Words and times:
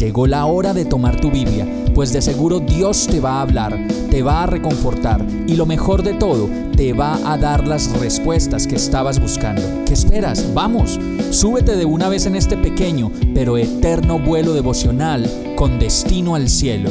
Llegó 0.00 0.26
la 0.26 0.46
hora 0.46 0.72
de 0.72 0.86
tomar 0.86 1.20
tu 1.20 1.30
Biblia, 1.30 1.66
pues 1.94 2.10
de 2.14 2.22
seguro 2.22 2.58
Dios 2.58 3.06
te 3.06 3.20
va 3.20 3.32
a 3.32 3.42
hablar, 3.42 3.78
te 4.10 4.22
va 4.22 4.44
a 4.44 4.46
reconfortar 4.46 5.22
y 5.46 5.56
lo 5.56 5.66
mejor 5.66 6.02
de 6.02 6.14
todo, 6.14 6.48
te 6.74 6.94
va 6.94 7.18
a 7.30 7.36
dar 7.36 7.68
las 7.68 7.92
respuestas 8.00 8.66
que 8.66 8.76
estabas 8.76 9.20
buscando. 9.20 9.60
¿Qué 9.84 9.92
esperas? 9.92 10.54
Vamos, 10.54 10.98
súbete 11.28 11.76
de 11.76 11.84
una 11.84 12.08
vez 12.08 12.24
en 12.24 12.34
este 12.34 12.56
pequeño 12.56 13.12
pero 13.34 13.58
eterno 13.58 14.18
vuelo 14.18 14.54
devocional 14.54 15.30
con 15.54 15.78
destino 15.78 16.34
al 16.34 16.48
cielo. 16.48 16.88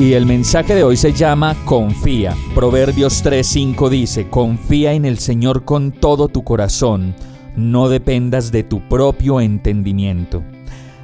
Y 0.00 0.14
el 0.14 0.26
mensaje 0.26 0.74
de 0.74 0.82
hoy 0.82 0.96
se 0.96 1.12
llama 1.12 1.56
Confía. 1.64 2.34
Proverbios 2.52 3.24
3:5 3.24 3.88
dice, 3.90 4.28
Confía 4.28 4.94
en 4.94 5.04
el 5.04 5.20
Señor 5.20 5.64
con 5.64 5.92
todo 5.92 6.26
tu 6.26 6.42
corazón 6.42 7.14
no 7.58 7.88
dependas 7.88 8.50
de 8.52 8.62
tu 8.62 8.80
propio 8.88 9.40
entendimiento. 9.40 10.42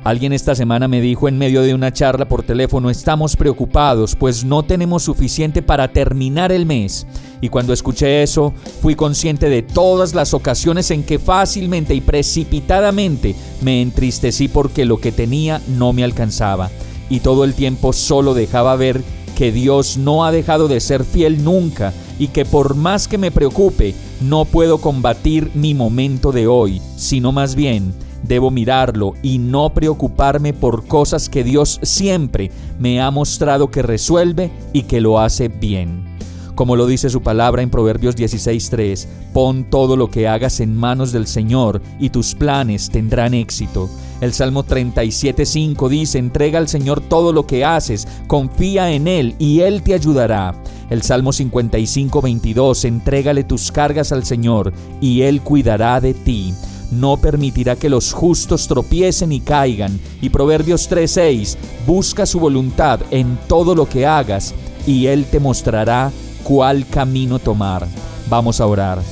Alguien 0.04 0.34
esta 0.34 0.54
semana 0.54 0.86
me 0.86 1.00
dijo 1.00 1.28
en 1.28 1.38
medio 1.38 1.62
de 1.62 1.72
una 1.72 1.90
charla 1.90 2.28
por 2.28 2.42
teléfono, 2.42 2.90
estamos 2.90 3.36
preocupados, 3.36 4.14
pues 4.14 4.44
no 4.44 4.62
tenemos 4.62 5.02
suficiente 5.02 5.62
para 5.62 5.88
terminar 5.88 6.52
el 6.52 6.66
mes. 6.66 7.06
Y 7.40 7.48
cuando 7.48 7.72
escuché 7.72 8.22
eso, 8.22 8.52
fui 8.82 8.94
consciente 8.94 9.48
de 9.48 9.62
todas 9.62 10.14
las 10.14 10.34
ocasiones 10.34 10.90
en 10.90 11.04
que 11.04 11.18
fácilmente 11.18 11.94
y 11.94 12.02
precipitadamente 12.02 13.34
me 13.62 13.80
entristecí 13.80 14.48
porque 14.48 14.84
lo 14.84 14.98
que 14.98 15.11
tenía 15.11 15.62
no 15.68 15.94
me 15.94 16.05
alcanzaba. 16.05 16.70
Y 17.08 17.20
todo 17.20 17.44
el 17.44 17.55
tiempo 17.55 17.94
solo 17.94 18.34
dejaba 18.34 18.77
ver 18.77 19.02
que 19.34 19.52
Dios 19.52 19.96
no 19.96 20.27
ha 20.27 20.33
dejado 20.33 20.68
de 20.68 20.80
ser 20.80 21.05
fiel 21.05 21.42
nunca 21.42 21.94
y 22.18 22.28
que 22.28 22.44
por 22.44 22.74
más 22.74 23.08
que 23.08 23.18
me 23.18 23.30
preocupe, 23.30 23.94
no 24.20 24.45
puedo 24.45 24.79
combatir 24.79 25.51
mi 25.55 25.75
momento 25.75 26.33
de 26.33 26.47
hoy, 26.47 26.81
sino 26.97 27.33
más 27.33 27.55
bien 27.55 27.95
debo 28.27 28.51
mirarlo 28.51 29.15
y 29.23 29.39
no 29.39 29.73
preocuparme 29.73 30.53
por 30.53 30.87
cosas 30.87 31.29
que 31.29 31.45
Dios 31.45 31.79
siempre 31.83 32.51
me 32.79 33.01
ha 33.01 33.11
mostrado 33.11 33.70
que 33.70 33.83
resuelve 33.83 34.51
y 34.73 34.83
que 34.83 35.01
lo 35.01 35.20
hace 35.20 35.48
bien. 35.48 36.15
Como 36.55 36.77
lo 36.77 36.87
dice 36.87 37.11
su 37.11 37.20
palabra 37.20 37.62
en 37.62 37.70
Proverbios 37.70 38.17
16:3, 38.17 39.09
pon 39.33 39.65
todo 39.65 39.97
lo 39.97 40.09
que 40.09 40.29
hagas 40.29 40.61
en 40.61 40.77
manos 40.77 41.11
del 41.11 41.27
Señor 41.27 41.83
y 41.98 42.11
tus 42.11 42.35
planes 42.35 42.91
tendrán 42.91 43.35
éxito. 43.35 43.91
El 44.20 44.33
Salmo 44.33 44.65
37:5 44.65 45.89
dice, 45.89 46.19
entrega 46.19 46.61
al 46.61 46.69
Señor 46.69 47.01
todo 47.01 47.33
lo 47.33 47.47
que 47.47 47.65
haces, 47.65 48.07
confía 48.29 48.92
en 48.92 49.09
Él 49.09 49.35
y 49.41 49.61
Él 49.61 49.83
te 49.83 49.95
ayudará. 49.95 50.55
El 50.90 51.02
Salmo 51.02 51.32
55:22, 51.32 52.84
entrégale 52.84 53.44
tus 53.44 53.72
cargas 53.72 54.12
al 54.12 54.24
Señor 54.24 54.72
y 55.00 55.22
Él 55.22 55.40
cuidará 55.40 56.00
de 56.00 56.14
ti 56.14 56.54
no 56.94 57.16
permitirá 57.16 57.77
que 57.77 57.88
los 57.88 58.12
justos 58.12 58.68
tropiecen 58.68 59.32
y 59.32 59.40
caigan. 59.40 59.98
Y 60.20 60.30
Proverbios 60.30 60.88
3:6, 60.88 61.56
busca 61.86 62.27
su 62.27 62.40
voluntad 62.40 63.00
en 63.10 63.38
todo 63.48 63.74
lo 63.74 63.88
que 63.88 64.06
hagas, 64.06 64.55
y 64.86 65.06
Él 65.06 65.27
te 65.27 65.40
mostrará 65.40 66.12
cuál 66.42 66.86
camino 66.86 67.38
tomar. 67.38 67.86
Vamos 68.28 68.60
a 68.60 68.66
orar. 68.66 69.02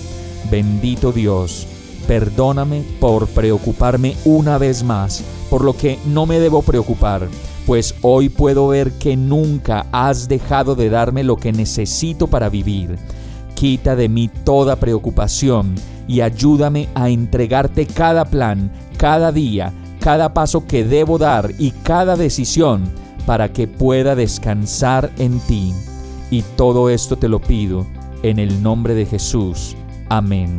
Bendito 0.50 1.12
Dios, 1.12 1.66
perdóname 2.06 2.84
por 3.00 3.26
preocuparme 3.28 4.16
una 4.24 4.58
vez 4.58 4.82
más, 4.82 5.22
por 5.50 5.64
lo 5.64 5.76
que 5.76 5.98
no 6.06 6.26
me 6.26 6.38
debo 6.38 6.62
preocupar, 6.62 7.28
pues 7.72 7.94
hoy 8.02 8.28
puedo 8.28 8.68
ver 8.68 8.92
que 8.98 9.16
nunca 9.16 9.86
has 9.92 10.28
dejado 10.28 10.74
de 10.74 10.90
darme 10.90 11.24
lo 11.24 11.38
que 11.38 11.52
necesito 11.52 12.26
para 12.26 12.50
vivir. 12.50 12.98
Quita 13.54 13.96
de 13.96 14.10
mí 14.10 14.28
toda 14.28 14.76
preocupación 14.76 15.74
y 16.06 16.20
ayúdame 16.20 16.90
a 16.94 17.08
entregarte 17.08 17.86
cada 17.86 18.26
plan, 18.26 18.70
cada 18.98 19.32
día, 19.32 19.72
cada 20.00 20.34
paso 20.34 20.66
que 20.66 20.84
debo 20.84 21.16
dar 21.16 21.50
y 21.58 21.70
cada 21.70 22.14
decisión 22.14 22.82
para 23.24 23.50
que 23.54 23.66
pueda 23.66 24.14
descansar 24.14 25.10
en 25.16 25.40
ti. 25.40 25.72
Y 26.30 26.42
todo 26.42 26.90
esto 26.90 27.16
te 27.16 27.30
lo 27.30 27.40
pido 27.40 27.86
en 28.22 28.38
el 28.38 28.62
nombre 28.62 28.92
de 28.92 29.06
Jesús. 29.06 29.76
Amén. 30.10 30.58